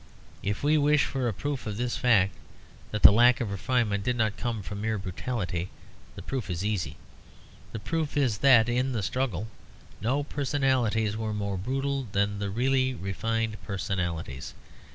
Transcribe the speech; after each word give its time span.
If 0.41 0.63
we 0.63 0.79
wish 0.79 1.05
for 1.05 1.27
a 1.27 1.31
proof 1.33 1.67
of 1.67 1.77
this 1.77 1.95
fact 1.95 2.33
that 2.89 3.03
the 3.03 3.11
lack 3.11 3.39
of 3.39 3.51
refinement 3.51 4.03
did 4.03 4.15
not 4.15 4.35
come 4.35 4.63
from 4.63 4.81
mere 4.81 4.97
brutality, 4.97 5.69
the 6.15 6.23
proof 6.23 6.49
is 6.49 6.65
easy. 6.65 6.97
The 7.71 7.77
proof 7.77 8.17
is 8.17 8.39
that 8.39 8.67
in 8.67 8.93
that 8.93 9.03
struggle 9.03 9.45
no 10.01 10.23
personalities 10.23 11.15
were 11.15 11.35
more 11.35 11.55
brutal 11.55 12.07
than 12.13 12.39
the 12.39 12.49
really 12.49 12.95
refined 12.95 13.57
personalities. 13.63 14.55